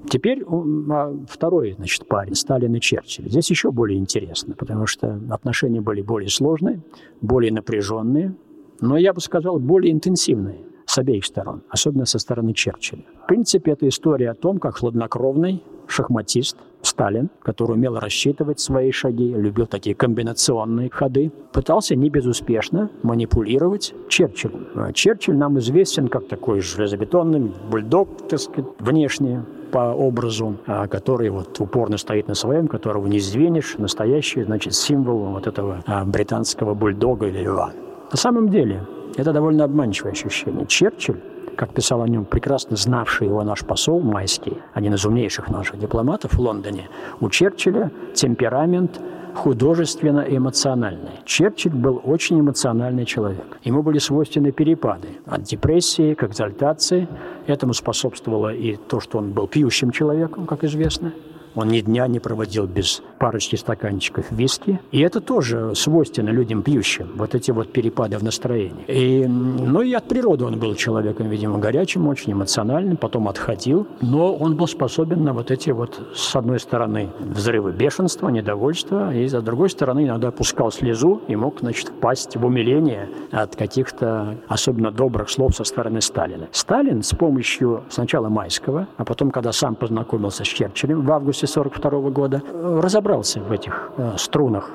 Теперь 0.09 0.43
а, 0.45 1.17
второй, 1.29 1.73
значит, 1.73 2.07
парень, 2.07 2.35
Сталин 2.35 2.75
и 2.75 2.81
Черчилль. 2.81 3.29
Здесь 3.29 3.51
еще 3.51 3.71
более 3.71 3.99
интересно, 3.99 4.55
потому 4.55 4.87
что 4.87 5.21
отношения 5.31 5.81
были 5.81 6.03
более 6.03 6.29
сложные, 6.29 6.83
более 7.21 7.53
напряженные, 7.53 8.35
но, 8.81 8.97
я 8.97 9.13
бы 9.13 9.21
сказал, 9.21 9.59
более 9.59 9.93
интенсивные 9.93 10.65
с 10.95 10.99
обеих 10.99 11.25
сторон, 11.25 11.63
особенно 11.69 12.07
со 12.07 12.21
стороны 12.21 12.53
Черчилля. 12.53 13.03
В 13.25 13.27
принципе, 13.27 13.73
это 13.73 13.89
история 13.89 14.31
о 14.31 14.35
том, 14.35 14.59
как 14.59 14.77
хладнокровный 14.77 15.61
шахматист 15.89 16.57
Сталин, 16.83 17.31
который 17.43 17.73
умел 17.73 17.99
рассчитывать 17.99 18.61
свои 18.61 18.93
шаги, 18.93 19.35
любил 19.35 19.67
такие 19.67 19.97
комбинационные 19.97 20.91
ходы, 20.91 21.33
пытался 21.53 21.97
не 21.97 22.11
безуспешно 22.11 22.91
манипулировать 23.03 23.93
Черчиллем. 24.09 24.69
А 24.77 24.93
Черчилль 24.93 25.37
нам 25.37 25.59
известен 25.59 26.07
как 26.07 26.29
такой 26.29 26.61
железобетонный 26.61 27.53
бульдог, 27.71 28.29
так 28.29 28.39
сказать, 28.39 28.71
внешне, 28.79 29.45
по 29.73 29.93
образу, 29.93 30.59
а, 30.69 30.87
который 30.87 31.31
вот 31.31 31.59
упорно 31.59 31.99
стоит 31.99 32.29
на 32.29 32.35
своем, 32.35 32.69
которого 32.69 33.09
не 33.09 33.19
сдвинешь, 33.19 33.75
настоящий, 33.79 34.45
значит, 34.45 34.75
символ 34.75 35.33
вот 35.33 35.49
этого 35.49 35.83
а, 35.87 36.05
британского 36.05 36.75
бульдога 36.75 37.27
или 37.27 37.43
льва. 37.43 37.73
На 38.13 38.17
самом 38.17 38.51
деле, 38.51 38.87
это 39.17 39.33
довольно 39.33 39.65
обманчивое 39.65 40.13
ощущение. 40.13 40.67
Черчилль 40.67 41.21
как 41.57 41.73
писал 41.73 42.03
о 42.03 42.09
нем 42.09 42.25
прекрасно 42.25 42.77
знавший 42.77 43.29
его 43.29 43.43
наш 43.45 43.65
посол 43.65 44.01
Майский, 44.01 44.59
один 44.73 44.95
из 44.95 45.05
умнейших 45.05 45.49
наших 45.49 45.79
дипломатов 45.79 46.35
в 46.35 46.41
Лондоне, 46.41 46.89
у 47.21 47.31
Черчилля 47.31 47.91
темперамент 48.13 49.01
художественно-эмоциональный. 49.35 51.11
Черчилль 51.25 51.75
был 51.75 52.01
очень 52.05 52.41
эмоциональный 52.41 53.05
человек. 53.05 53.59
Ему 53.65 53.83
были 53.83 53.99
свойственны 53.99 54.53
перепады 54.53 55.09
от 55.27 55.43
депрессии 55.43 56.15
к 56.15 56.23
экзальтации. 56.23 57.09
Этому 57.47 57.75
способствовало 57.75 58.55
и 58.55 58.77
то, 58.77 59.01
что 59.01 59.19
он 59.19 59.33
был 59.33 59.49
пьющим 59.49 59.91
человеком, 59.91 60.47
как 60.47 60.65
известно. 60.65 61.13
Он 61.55 61.69
ни 61.69 61.81
дня 61.81 62.07
не 62.07 62.21
проводил 62.21 62.67
без 62.67 63.03
парочки 63.19 63.57
стаканчиков 63.57 64.31
виски. 64.31 64.81
И 64.91 65.01
это 65.01 65.21
тоже 65.21 65.75
свойственно 65.75 66.31
людям 66.31 66.63
пьющим, 66.63 67.11
вот 67.15 67.35
эти 67.35 67.51
вот 67.51 67.73
перепады 67.73 68.19
в 68.19 68.25
настроении. 68.25 68.85
И, 68.89 69.27
ну 69.27 69.83
и 69.83 69.93
от 69.93 70.05
природы 70.05 70.45
он 70.45 70.59
был 70.59 70.75
человеком, 70.75 71.29
видимо, 71.29 71.59
горячим, 71.59 72.09
очень 72.09 72.33
эмоциональным, 72.33 72.97
потом 72.97 73.29
отходил. 73.29 73.87
Но 74.01 74.35
он 74.35 74.57
был 74.57 74.67
способен 74.67 75.25
на 75.25 75.33
вот 75.33 75.51
эти 75.51 75.71
вот, 75.71 76.01
с 76.15 76.35
одной 76.37 76.59
стороны, 76.59 77.09
взрывы 77.21 77.73
бешенства, 77.73 78.29
недовольства, 78.29 79.15
и 79.15 79.27
с 79.27 79.41
другой 79.43 79.71
стороны, 79.71 80.05
иногда 80.05 80.31
пускал 80.31 80.73
слезу 80.73 81.23
и 81.29 81.37
мог, 81.37 81.61
значит, 81.61 81.89
впасть 81.89 82.37
в 82.37 82.45
умиление 82.45 83.09
от 83.31 83.57
каких-то 83.57 84.37
особенно 84.49 84.91
добрых 84.91 85.31
слов 85.31 85.55
со 85.55 85.65
стороны 85.65 86.01
Сталина. 86.01 86.49
Сталин 86.53 87.03
с 87.03 87.15
помощью 87.15 87.85
сначала 87.89 88.29
Майского, 88.29 88.89
а 88.97 89.05
потом, 89.05 89.31
когда 89.31 89.53
сам 89.53 89.75
познакомился 89.75 90.45
с 90.45 90.49
Черчиллем 90.49 91.03
в 91.03 91.13
августе 91.13 91.44
1942 91.45 92.11
года, 92.11 92.43
разобрался 92.53 93.41
в 93.41 93.53
этих 93.53 93.91
э, 93.97 94.15
струнах, 94.17 94.71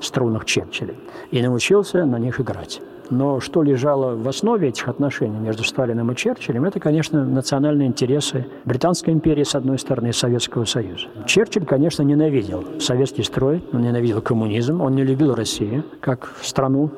струнах 0.00 0.44
Черчилля 0.44 0.94
и 1.30 1.42
научился 1.42 2.04
на 2.04 2.18
них 2.18 2.40
играть. 2.40 2.80
Но 3.10 3.40
что 3.40 3.62
лежало 3.62 4.14
в 4.14 4.28
основе 4.28 4.68
этих 4.68 4.88
отношений 4.88 5.38
между 5.38 5.64
Сталиным 5.64 6.12
и 6.12 6.16
Черчиллем, 6.16 6.64
это, 6.64 6.78
конечно, 6.78 7.24
национальные 7.24 7.88
интересы 7.88 8.46
Британской 8.64 9.14
империи, 9.14 9.44
с 9.44 9.54
одной 9.54 9.78
стороны, 9.78 10.08
и 10.08 10.12
Советского 10.12 10.64
Союза. 10.64 11.06
Черчилль, 11.26 11.64
конечно, 11.64 12.02
ненавидел 12.02 12.64
советский 12.80 13.22
строй, 13.22 13.64
он 13.72 13.82
ненавидел 13.82 14.20
коммунизм, 14.20 14.82
он 14.82 14.94
не 14.94 15.04
любил 15.04 15.34
Россию 15.34 15.84
как 16.00 16.34
страну 16.42 16.90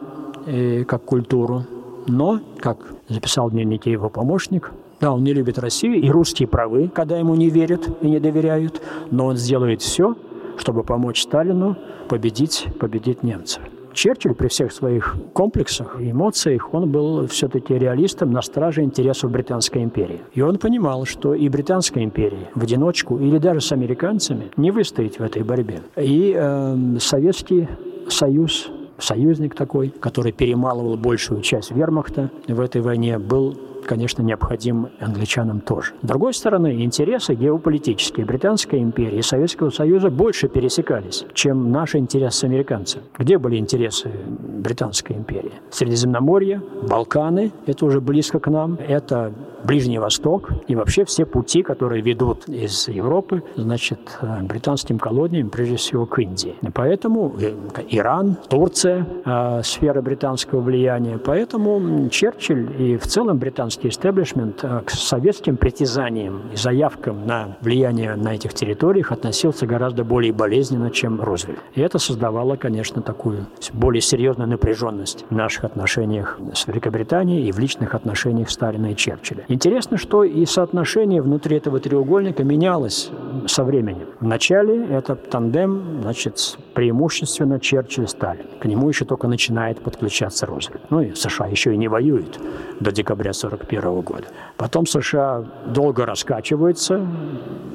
и 0.47 0.85
как 0.85 1.05
культуру. 1.05 1.65
Но, 2.07 2.41
как 2.59 2.79
записал 3.09 3.49
в 3.49 3.53
дневнике 3.53 3.93
его 3.93 4.09
помощник, 4.09 4.73
да, 5.00 5.12
он 5.12 5.25
не 5.25 5.33
любит 5.33 5.59
Россию, 5.59 6.00
и 6.00 6.11
русские 6.11 6.47
правы, 6.49 6.88
когда 6.88 7.16
ему 7.19 7.35
не 7.35 7.49
верят 7.49 7.88
и 8.02 8.09
не 8.09 8.21
доверяют, 8.21 8.83
но 9.11 9.26
он 9.26 9.37
сделает 9.37 9.83
все, 9.83 10.16
чтобы 10.57 10.85
помочь 10.85 11.23
Сталину 11.23 11.76
победить, 12.09 12.66
победить 12.78 13.23
немцев. 13.23 13.62
Черчилль 13.92 14.35
при 14.35 14.49
всех 14.49 14.73
своих 14.73 15.16
комплексах 15.33 16.00
и 16.00 16.11
эмоциях, 16.12 16.73
он 16.73 16.90
был 16.90 17.26
все-таки 17.26 17.76
реалистом 17.76 18.30
на 18.30 18.40
страже 18.40 18.83
интересов 18.83 19.33
Британской 19.33 19.83
империи. 19.83 20.21
И 20.33 20.42
он 20.42 20.59
понимал, 20.59 21.07
что 21.07 21.35
и 21.35 21.49
Британская 21.49 22.04
империя 22.04 22.50
в 22.54 22.62
одиночку 22.62 23.19
или 23.19 23.38
даже 23.38 23.61
с 23.61 23.73
американцами 23.73 24.50
не 24.57 24.71
выстоит 24.71 25.19
в 25.19 25.23
этой 25.23 25.42
борьбе. 25.42 25.80
И 25.97 26.35
э, 26.37 26.76
Советский 27.00 27.69
Союз 28.09 28.71
союзник 28.99 29.54
такой, 29.54 29.88
который 29.88 30.30
перемалывал 30.30 30.97
большую 30.97 31.40
часть 31.40 31.71
вермахта 31.71 32.30
в 32.47 32.61
этой 32.61 32.83
войне, 32.83 33.19
был 33.19 33.57
конечно, 33.87 34.23
необходим 34.23 34.89
англичанам 35.01 35.61
тоже. 35.61 35.93
С 36.03 36.07
другой 36.07 36.35
стороны, 36.35 36.83
интересы 36.83 37.35
геополитические 37.35 38.27
Британской 38.27 38.81
империи 38.81 39.19
и 39.19 39.23
Советского 39.23 39.71
Союза 39.71 40.11
больше 40.11 40.49
пересекались, 40.49 41.25
чем 41.35 41.71
наши 41.71 41.99
интересы 41.99 42.39
с 42.39 42.45
американцами. 42.45 43.05
Где 43.19 43.39
были 43.39 43.57
интересы 43.57 44.11
Британской 44.29 45.17
империи? 45.17 45.53
Средиземноморье, 45.71 46.63
Балканы, 46.89 47.53
это 47.67 47.87
уже 47.87 48.01
близко 48.01 48.39
к 48.39 48.51
нам, 48.51 48.79
это 48.87 49.33
Ближний 49.64 49.99
Восток 49.99 50.50
и 50.69 50.75
вообще 50.75 51.05
все 51.05 51.25
пути, 51.25 51.62
которые 51.62 52.02
ведут 52.02 52.49
из 52.49 52.88
Европы, 52.88 53.43
значит, 53.57 54.19
британским 54.43 54.99
колониям, 54.99 55.50
прежде 55.50 55.76
всего 55.76 56.07
к 56.07 56.19
Индии. 56.19 56.55
Поэтому 56.75 57.35
э, 57.40 57.55
Иран, 57.88 58.37
Турция, 58.49 59.07
э, 59.25 59.62
сфера 59.64 60.02
британского 60.02 60.61
влияния. 60.61 61.19
Поэтому 61.19 62.09
Черчилль 62.09 62.69
и 62.79 62.97
в 62.97 63.07
целом 63.07 63.38
британский 63.38 63.88
истеблишмент 63.88 64.61
э, 64.62 64.83
к 64.85 64.90
советским 64.90 65.57
притязаниям 65.57 66.43
и 66.52 66.57
заявкам 66.57 67.26
на 67.26 67.57
влияние 67.61 68.14
на 68.17 68.35
этих 68.35 68.55
территориях 68.55 69.12
относился 69.12 69.67
гораздо 69.67 70.05
более 70.05 70.33
болезненно, 70.33 70.90
чем 70.90 71.21
Рузвельт. 71.21 71.59
И 71.75 71.81
это 71.81 71.99
создавало, 71.99 72.57
конечно, 72.57 73.02
такую 73.02 73.47
более 73.73 74.00
серьезную 74.00 74.49
напряженность 74.49 75.25
в 75.31 75.35
наших 75.35 75.64
отношениях 75.64 76.38
с 76.55 76.67
Великобританией 76.67 77.49
и 77.49 77.52
в 77.52 77.59
личных 77.59 77.95
отношениях 77.95 78.50
Сталина 78.50 78.93
и 78.93 78.97
Черчилля. 78.97 79.45
Интересно, 79.50 79.97
что 79.97 80.23
и 80.23 80.47
соотношение 80.47 81.21
внутри 81.21 81.57
этого 81.57 81.80
треугольника 81.80 82.45
менялось 82.45 83.11
со 83.49 83.64
временем. 83.64 84.07
Вначале 84.21 84.87
это 84.87 85.16
тандем, 85.16 86.02
значит, 86.02 86.57
преимущественно 86.73 87.59
Черчилль-Сталин. 87.59 88.47
К 88.61 88.66
нему 88.66 88.88
еще 88.88 89.04
только 89.04 89.26
начинает 89.26 89.80
подключаться 89.80 90.47
Рузвельт. 90.47 90.88
Ну 90.90 91.00
и 91.00 91.14
США 91.14 91.49
еще 91.49 91.75
и 91.75 91.76
не 91.76 91.88
воюет 91.88 92.38
до 92.78 92.92
декабря 92.92 93.33
40 93.33 93.61
1941 93.64 94.00
года. 94.02 94.28
Потом 94.57 94.87
США 94.87 95.45
долго 95.66 96.07
раскачиваются, 96.07 97.04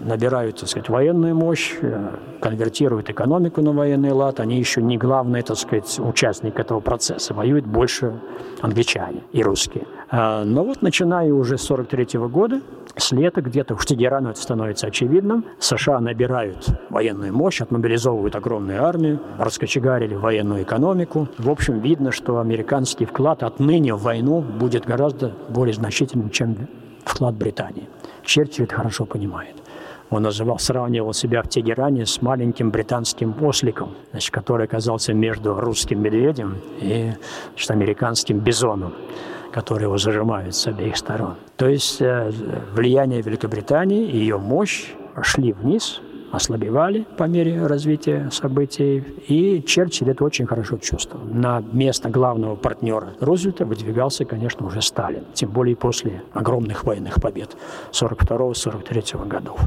набирают, 0.05 0.57
так 0.61 0.69
сказать, 0.69 0.87
военную 0.87 1.35
мощь, 1.35 1.73
э, 1.81 2.09
конвертируют 2.39 3.09
экономику 3.09 3.61
на 3.61 3.73
военный 3.73 4.11
лад. 4.11 4.39
Они 4.39 4.57
еще 4.57 4.81
не 4.81 4.97
главный, 4.97 5.41
так 5.41 5.57
сказать, 5.57 5.99
участник 5.99 6.57
этого 6.57 6.79
процесса. 6.79 7.33
Воюют 7.33 7.65
больше 7.65 8.13
англичане 8.61 9.23
и 9.33 9.43
русские. 9.43 9.85
А, 10.09 10.43
но 10.43 10.63
вот 10.63 10.81
начиная 10.81 11.33
уже 11.33 11.57
с 11.57 11.69
1943 11.69 12.19
года, 12.27 12.61
с 12.95 13.11
лета 13.11 13.41
где-то, 13.41 13.73
уж 13.73 13.85
Тегерану 13.85 14.29
это 14.29 14.41
становится 14.41 14.87
очевидным, 14.87 15.45
США 15.59 15.99
набирают 15.99 16.67
военную 16.89 17.33
мощь, 17.33 17.61
отмобилизовывают 17.61 18.35
огромные 18.35 18.79
армию, 18.79 19.19
раскочегарили 19.37 20.15
военную 20.15 20.63
экономику. 20.63 21.27
В 21.37 21.49
общем, 21.49 21.79
видно, 21.79 22.11
что 22.11 22.39
американский 22.39 23.05
вклад 23.05 23.43
отныне 23.43 23.93
в 23.95 24.01
войну 24.01 24.41
будет 24.41 24.85
гораздо 24.85 25.33
более 25.49 25.73
значительным, 25.73 26.29
чем 26.29 26.55
вклад 27.03 27.35
Британии. 27.35 27.89
Черчилль 28.23 28.65
это 28.65 28.75
хорошо 28.75 29.05
понимает. 29.05 29.55
Он 30.11 30.21
называл, 30.21 30.59
сравнивал 30.59 31.13
себя 31.13 31.41
в 31.41 31.49
Тегеране 31.49 32.05
с 32.05 32.21
маленьким 32.21 32.69
британским 32.69 33.35
осликом, 33.43 33.95
значит, 34.11 34.31
который 34.31 34.65
оказался 34.65 35.13
между 35.13 35.59
русским 35.59 36.01
медведем 36.01 36.57
и 36.79 37.11
значит, 37.53 37.71
американским 37.71 38.37
бизоном 38.37 38.93
который 39.55 39.83
его 39.83 39.97
зажимают 39.97 40.53
с 40.53 40.67
обеих 40.67 40.97
сторон. 40.97 41.35
То 41.55 41.69
есть 41.69 42.01
э, 42.01 42.29
влияние 42.73 43.21
Великобритании 43.21 44.05
и 44.05 44.17
ее 44.17 44.37
мощь 44.37 44.91
шли 45.21 45.53
вниз, 45.53 46.01
ослабевали 46.35 47.05
по 47.17 47.23
мере 47.23 47.65
развития 47.65 48.29
событий, 48.31 49.03
и 49.27 49.63
Черчилль 49.65 50.11
это 50.11 50.23
очень 50.23 50.45
хорошо 50.45 50.77
чувствовал. 50.77 51.25
На 51.25 51.63
место 51.71 52.09
главного 52.09 52.55
партнера 52.55 53.13
Рузвельта 53.19 53.65
выдвигался, 53.65 54.25
конечно, 54.25 54.65
уже 54.65 54.81
Сталин, 54.81 55.23
тем 55.33 55.49
более 55.49 55.75
после 55.75 56.23
огромных 56.33 56.83
военных 56.83 57.21
побед 57.21 57.55
42-43 57.91 59.27
годов. 59.27 59.59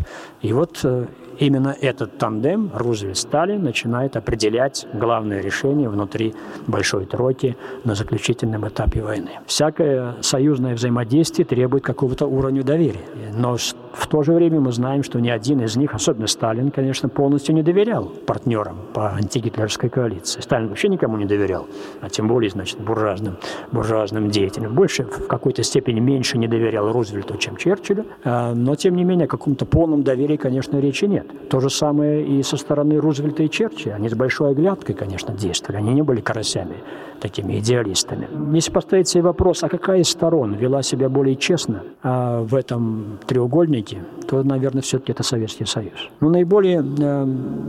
И 0.43 0.53
вот 0.53 0.81
э, 0.85 1.07
именно 1.39 1.75
этот 1.81 2.19
тандем 2.19 2.71
Рузвельт-Сталин 2.75 3.63
начинает 3.63 4.17
определять 4.17 4.87
главное 4.93 5.41
решение 5.41 5.89
внутри 5.89 6.35
Большой 6.67 7.07
Тройки 7.07 7.57
на 7.85 7.95
заключительном 7.95 8.69
этапе 8.69 9.03
войны. 9.03 9.31
Всякое 9.47 10.17
союзное 10.21 10.75
взаимодействие 10.75 11.47
требует 11.47 11.85
какого-то 11.85 12.27
уровня 12.27 12.63
доверия. 12.63 13.05
Но 13.35 13.57
в 13.99 14.07
то 14.07 14.23
же 14.23 14.33
время 14.33 14.61
мы 14.61 14.71
знаем, 14.71 15.03
что 15.03 15.19
ни 15.19 15.29
один 15.29 15.61
из 15.61 15.77
них, 15.77 15.93
особенно 15.93 16.29
Сталин, 16.29 16.71
конечно, 16.71 17.09
полностью 17.09 17.53
не 17.55 17.63
доверял 17.65 18.05
партнерам 18.05 18.77
по 18.95 19.13
антигитлеровской 19.13 19.91
коалиции. 19.91 20.41
Сталин 20.41 20.69
вообще 20.69 20.89
никому 20.89 21.17
не 21.17 21.25
доверял, 21.25 21.67
а 22.01 22.09
тем 22.09 22.29
более, 22.29 22.51
значит, 22.51 22.79
буржуазным, 22.79 23.39
буржуазным 23.73 24.31
деятелям. 24.31 24.75
Больше, 24.75 25.03
в 25.03 25.27
какой-то 25.27 25.65
степени 25.65 25.99
меньше 25.99 26.39
не 26.39 26.47
доверял 26.47 26.93
Рузвельту, 26.93 27.37
чем 27.39 27.57
Черчиллю, 27.57 28.07
а, 28.23 28.55
но, 28.55 28.77
тем 28.77 28.95
не 28.95 29.03
менее, 29.03 29.25
о 29.25 29.29
каком-то 29.29 29.67
полном 29.67 30.05
доверии, 30.05 30.37
конечно, 30.37 30.79
речи 30.79 31.07
нет. 31.07 31.27
То 31.49 31.59
же 31.59 31.69
самое 31.69 32.25
и 32.25 32.43
со 32.45 32.57
стороны 32.57 32.99
Рузвельта 32.99 33.43
и 33.43 33.51
Черчилля. 33.51 33.95
Они 33.95 34.09
с 34.09 34.15
большой 34.15 34.51
оглядкой, 34.51 34.95
конечно, 34.95 35.35
действовали. 35.35 35.79
Они 35.79 35.93
не 35.93 36.03
были 36.03 36.21
карасями, 36.21 36.77
такими 37.21 37.59
идеалистами. 37.59 38.29
Если 38.55 38.71
поставить 38.71 39.09
себе 39.09 39.23
вопрос, 39.23 39.63
а 39.63 39.69
какая 39.69 40.01
из 40.01 40.09
сторон 40.09 40.55
вела 40.55 40.83
себя 40.83 41.09
более 41.09 41.37
честно 41.37 41.83
а 42.03 42.43
в 42.43 42.55
этом 42.55 43.19
треугольнике, 43.27 43.99
то, 44.29 44.43
наверное, 44.43 44.83
все-таки 44.83 45.13
это 45.13 45.23
Советский 45.23 45.65
Союз. 45.65 46.11
Но 46.21 46.29
наиболее 46.29 46.85
э, 46.85 47.27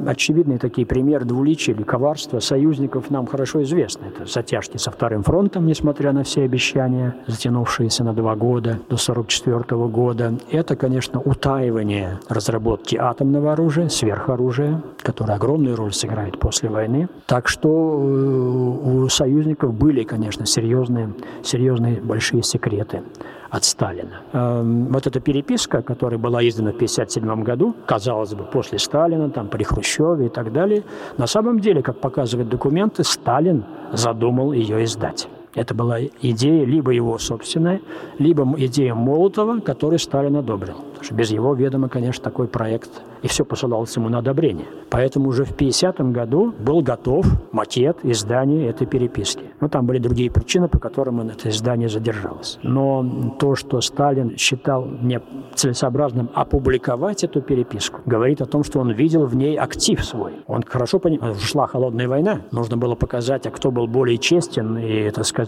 очевидные 0.08 0.60
такие 0.60 0.86
примеры 0.86 1.25
двуличия 1.25 1.74
или 1.74 1.84
коварства 1.84 2.39
союзников 2.39 3.10
нам 3.10 3.27
хорошо 3.27 3.63
известны. 3.63 4.08
Это 4.08 4.25
затяжки 4.25 4.77
со 4.77 4.91
Вторым 4.91 5.24
фронтом, 5.24 5.65
несмотря 5.65 6.12
на 6.12 6.24
все 6.24 6.44
обещания, 6.44 7.15
затянувшиеся 7.27 8.03
на 8.03 8.13
два 8.13 8.36
года, 8.36 8.79
до 8.89 8.96
1944 8.96 9.88
года. 9.88 10.34
Это, 10.51 10.75
конечно, 10.75 11.22
утаивание 11.22 12.20
разработки 12.27 12.96
атомного 12.98 13.53
оружия, 13.53 13.88
сверхоружия, 13.88 14.82
которое 14.98 15.34
огромную 15.34 15.75
роль 15.75 15.94
сыграет 15.94 16.38
после 16.39 16.70
войны. 16.70 17.08
Так 17.25 17.48
что 17.48 17.70
э, 17.70 19.03
у 19.06 19.10
союзников 19.39 19.74
были, 19.74 20.03
конечно, 20.03 20.46
серьезные, 20.46 21.13
серьезные 21.43 22.01
большие 22.01 22.43
секреты 22.43 23.03
от 23.50 23.63
Сталина. 23.63 24.22
Эм, 24.34 24.88
вот 24.88 25.08
эта 25.08 25.19
переписка, 25.19 25.81
которая 25.81 26.19
была 26.19 26.48
издана 26.48 26.72
в 26.72 26.75
1957 26.75 27.43
году, 27.43 27.74
казалось 27.86 28.34
бы, 28.34 28.43
после 28.43 28.79
Сталина, 28.79 29.29
там, 29.29 29.48
при 29.48 29.63
Хрущеве 29.63 30.25
и 30.25 30.29
так 30.29 30.51
далее, 30.51 30.84
на 31.17 31.27
самом 31.27 31.60
деле, 31.60 31.81
как 31.81 32.00
показывают 32.00 32.50
документы, 32.50 33.03
Сталин 33.03 33.63
задумал 33.93 34.51
ее 34.51 34.84
издать. 34.84 35.27
Это 35.56 35.74
была 35.74 36.00
идея 36.22 36.65
либо 36.65 36.91
его 36.91 37.18
собственная, 37.18 37.82
либо 38.18 38.48
идея 38.58 38.94
Молотова, 38.94 39.59
который 39.59 40.00
Сталин 40.00 40.35
одобрил. 40.38 40.75
Потому 40.75 41.03
что 41.03 41.16
без 41.16 41.31
его 41.31 41.53
ведома, 41.53 41.90
конечно, 41.90 42.24
такой 42.24 42.48
проект 42.48 42.90
и 43.22 43.27
все 43.27 43.46
посылалось 43.46 43.96
ему 43.96 44.09
на 44.09 44.20
одобрение. 44.20 44.66
Поэтому 44.90 45.29
уже 45.29 45.46
в 45.46 45.53
50 45.53 46.00
году 46.12 46.53
был 46.59 46.81
готов 46.81 47.25
макет 47.51 47.98
издания 48.03 48.68
этой 48.68 48.88
переписки. 48.88 49.44
Но 49.59 49.70
там 49.70 49.85
были 49.85 50.00
другие 50.00 50.31
причины, 50.31 50.68
по 50.68 50.79
которым 50.79 51.22
это 51.22 51.50
издание 51.50 51.90
задержалось. 51.90 52.59
Но 52.64 53.35
то, 53.40 53.55
что 53.55 53.81
Сталин 53.81 54.38
считал 54.38 54.85
не 54.85 55.22
целесообразным 55.55 56.29
опубликовать 56.33 57.24
эту 57.24 57.42
переписку, 57.42 58.01
говорит 58.05 58.42
о 58.42 58.46
том, 58.46 58.64
что 58.64 58.79
он 58.79 58.92
видел 58.92 59.25
в 59.25 59.35
ней 59.35 59.57
актив 59.57 60.03
свой. 60.03 60.33
Он 60.48 60.64
хорошо 60.64 61.00
понимал, 61.00 61.35
шла 61.35 61.68
холодная 61.68 62.07
война, 62.07 62.42
нужно 62.51 62.77
было 62.77 62.96
показать, 62.96 63.46
а 63.48 63.51
кто 63.51 63.72
был 63.72 63.88
более 63.88 64.18
честен 64.18 64.77
и, 64.77 65.09
так 65.12 65.25
сказать, 65.25 65.39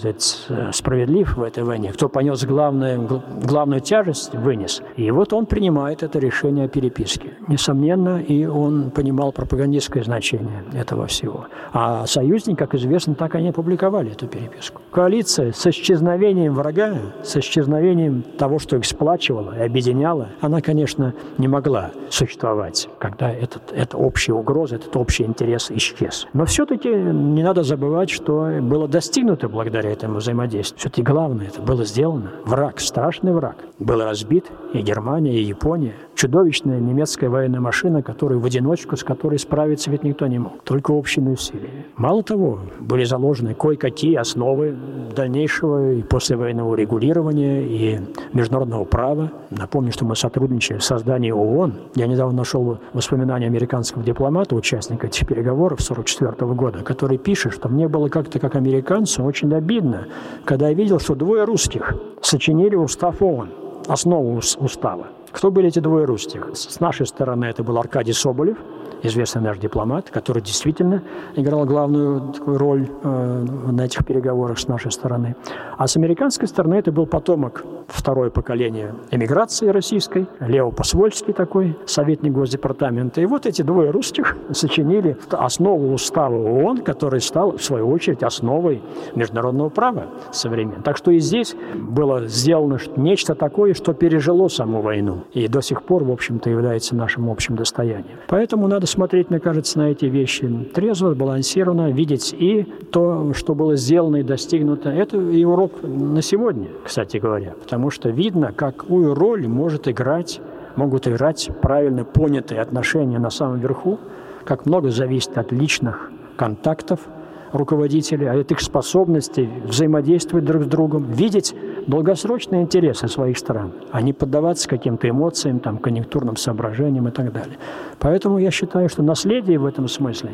справедлив 0.72 1.36
в 1.36 1.44
этой 1.44 1.64
войне, 1.64 1.92
кто 1.92 2.10
понес 2.10 2.44
главную, 2.46 3.22
главную 3.44 3.82
тяжесть, 3.82 4.34
вынес. 4.34 4.82
И 4.96 5.10
вот 5.12 5.34
он 5.34 5.46
принимает 5.46 6.04
это 6.04 6.20
решение 6.20 6.66
о 6.66 6.68
переписке 6.68 7.32
несомненно, 7.48 8.22
и 8.22 8.46
он 8.46 8.92
понимал 8.92 9.32
пропагандистское 9.32 10.04
значение 10.04 10.64
этого 10.74 11.08
всего. 11.08 11.48
А 11.74 12.06
союзники, 12.06 12.58
как 12.58 12.76
известно, 12.76 13.16
так 13.16 13.36
они 13.36 13.50
опубликовали 13.50 14.12
эту 14.12 14.28
переписку. 14.28 14.82
Коалиция 14.92 15.52
с 15.52 15.66
исчезновением 15.68 16.54
врага, 16.54 16.94
с 17.24 17.38
исчезновением 17.38 18.24
того, 18.38 18.60
что 18.60 18.78
их 18.78 18.86
сплачивало 18.86 19.58
и 19.58 19.62
объединяло, 19.62 20.30
она, 20.42 20.62
конечно, 20.62 21.14
не 21.38 21.48
могла 21.48 21.92
существовать, 22.10 22.90
когда 23.00 23.32
этот, 23.32 23.72
эта 23.74 23.98
общая 23.98 24.34
угроза, 24.34 24.76
этот 24.76 24.96
общий 24.96 25.24
интерес 25.24 25.72
исчез. 25.72 26.28
Но 26.34 26.46
все-таки 26.46 26.90
не 26.90 27.44
надо 27.44 27.64
забывать, 27.64 28.10
что 28.10 28.60
было 28.62 28.88
достигнуто 28.88 29.50
благодаря 29.50 29.81
этому 29.90 30.18
взаимодействию. 30.18 30.80
Все-таки 30.80 31.02
главное, 31.02 31.48
это 31.48 31.62
было 31.62 31.86
сделано. 31.86 32.32
Враг, 32.46 32.80
страшный 32.80 33.34
враг, 33.34 33.56
был 33.80 34.02
разбит 34.04 34.46
и 34.74 34.82
Германия, 34.82 35.34
и 35.34 35.44
Япония. 35.44 35.96
Чудовищная 36.22 36.80
немецкая 36.80 37.30
военная 37.30 37.62
машина, 37.62 38.04
которую 38.04 38.42
в 38.42 38.46
одиночку, 38.46 38.96
с 38.96 39.04
которой 39.04 39.40
справиться 39.40 39.90
ведь 39.90 40.04
никто 40.04 40.28
не 40.28 40.38
мог. 40.38 40.62
Только 40.64 40.92
общими 40.92 41.32
усилиями. 41.32 41.88
Мало 41.96 42.22
того, 42.22 42.60
были 42.80 43.06
заложены 43.06 43.56
кое-какие 43.56 44.18
основы 44.18 44.78
дальнейшего 45.16 45.94
и 45.94 46.04
послевоенного 46.04 46.76
регулирования 46.76 47.64
и 47.64 48.02
международного 48.34 48.84
права. 48.86 49.32
Напомню, 49.50 49.92
что 49.92 50.06
мы 50.06 50.16
сотрудничали 50.16 50.78
в 50.78 50.84
создании 50.84 51.32
ООН. 51.32 51.74
Я 51.96 52.06
недавно 52.06 52.38
нашел 52.38 52.78
воспоминания 52.94 53.48
американского 53.48 54.04
дипломата, 54.04 54.54
участника 54.56 55.08
этих 55.08 55.26
переговоров 55.26 55.80
1944 55.80 56.54
года, 56.54 56.84
который 56.84 57.18
пишет, 57.18 57.54
что 57.54 57.68
мне 57.68 57.88
было 57.88 58.10
как-то 58.10 58.38
как 58.38 58.56
американцу 58.56 59.24
очень 59.24 59.52
обидно, 59.56 60.06
когда 60.46 60.68
я 60.68 60.76
видел, 60.76 61.00
что 61.00 61.16
двое 61.16 61.46
русских 61.46 61.96
сочинили 62.22 62.76
устав 62.76 63.24
ООН, 63.24 63.50
основу 63.88 64.38
устава. 64.38 65.08
Кто 65.32 65.50
были 65.50 65.70
эти 65.70 65.80
двое 65.80 66.06
русских? 66.06 66.50
С 66.54 66.80
нашей 66.80 67.06
стороны 67.06 67.46
это 67.46 67.64
был 67.64 67.78
Аркадий 67.78 68.14
Соболев, 68.14 68.58
известный 69.04 69.42
наш 69.42 69.58
дипломат, 69.58 70.10
который 70.10 70.42
действительно 70.42 71.04
играл 71.36 71.66
главную 71.66 72.34
роль 72.46 72.88
э, 73.04 73.46
на 73.72 73.82
этих 73.86 74.06
переговорах 74.06 74.60
с 74.60 74.68
нашей 74.68 74.92
стороны. 74.92 75.36
А 75.78 75.88
с 75.88 75.96
американской 75.96 76.48
стороны 76.48 76.76
это 76.76 76.92
был 76.92 77.06
потомок 77.06 77.64
второе 77.88 78.30
поколение 78.30 78.96
эмиграции 79.12 79.68
российской, 79.68 80.28
Лео 80.40 80.72
Посвольский 80.72 81.34
такой, 81.34 81.78
советник 81.86 82.32
Госдепартамента. 82.34 83.22
И 83.22 83.26
вот 83.26 83.46
эти 83.46 83.62
двое 83.62 83.92
русских 83.92 84.38
сочинили 84.52 85.18
основу 85.32 85.94
устава 85.94 86.36
ООН, 86.36 86.80
который 86.80 87.22
стал, 87.22 87.58
в 87.58 87.64
свою 87.64 87.90
очередь, 87.90 88.24
основой 88.24 88.82
международного 89.16 89.70
права 89.70 90.06
современного. 90.32 90.84
Так 90.84 90.98
что 90.98 91.12
и 91.12 91.20
здесь 91.20 91.56
было 91.76 92.28
сделано 92.28 92.80
нечто 92.96 93.36
такое, 93.36 93.74
что 93.74 93.94
пережило 93.94 94.48
саму 94.48 94.82
войну 94.82 95.24
и 95.34 95.48
до 95.48 95.62
сих 95.62 95.84
пор, 95.84 96.04
в 96.04 96.12
общем-то, 96.12 96.50
является 96.50 96.96
нашим 96.96 97.30
общим 97.30 97.56
достоянием. 97.56 98.18
Поэтому 98.28 98.68
надо 98.68 98.88
смотреть, 98.92 99.30
мне 99.30 99.40
кажется, 99.40 99.80
на 99.80 99.90
эти 99.92 100.06
вещи 100.06 100.48
трезво, 100.74 101.14
балансированно, 101.14 101.92
видеть 101.92 102.34
и 102.38 102.64
то, 102.92 103.34
что 103.34 103.56
было 103.56 103.76
сделано 103.76 104.18
и 104.18 104.24
достигнуто. 104.24 104.90
Это 104.90 105.18
и 105.18 105.44
урок 105.44 105.82
на 105.84 106.22
сегодня, 106.22 106.68
кстати 106.84 107.18
говоря, 107.18 107.54
потому 107.60 107.90
что 107.90 108.10
видно, 108.10 108.52
какую 108.52 109.14
роль 109.14 109.48
может 109.48 109.88
играть, 109.88 110.42
могут 110.76 111.08
играть 111.08 111.50
правильно 111.62 112.04
понятые 112.04 112.62
отношения 112.62 113.20
на 113.20 113.30
самом 113.30 113.60
верху, 113.60 114.00
как 114.44 114.66
много 114.66 114.92
зависит 114.92 115.38
от 115.38 115.52
личных 115.52 116.12
контактов– 116.38 117.00
руководителей, 117.52 118.28
от 118.28 118.52
их 118.52 118.60
способности 118.60 119.50
взаимодействовать 119.66 120.46
друг 120.46 120.64
с 120.64 120.68
другом, 120.68 121.12
видеть 121.12 121.54
долгосрочные 121.88 122.64
интересы 122.64 123.08
своих 123.08 123.38
стран, 123.38 123.74
а 123.92 124.02
не 124.02 124.14
поддаваться 124.14 124.68
каким-то 124.68 125.10
эмоциям, 125.10 125.60
там, 125.60 125.78
конъюнктурным 125.78 126.36
соображениям 126.36 127.08
и 127.08 127.12
так 127.12 127.32
далее. 127.32 127.58
Поэтому 128.00 128.38
я 128.38 128.52
считаю, 128.52 128.90
что 128.90 129.04
наследие 129.04 129.60
в 129.60 129.66
этом 129.66 129.88
смысле 129.88 130.32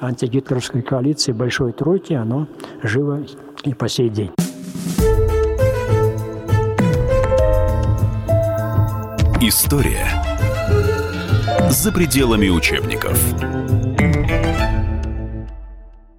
антигитлеровской 0.00 0.82
коалиции 0.82 1.32
Большой 1.32 1.72
Тройки, 1.72 2.12
оно 2.12 2.46
живо 2.82 3.20
и 3.64 3.74
по 3.74 3.88
сей 3.88 4.08
день. 4.08 4.30
История 9.40 10.06
за 11.68 11.92
пределами 11.92 12.48
учебников. 12.48 13.18